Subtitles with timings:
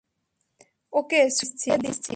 [0.93, 2.09] ওকে শুইয়ে দিচ্ছি।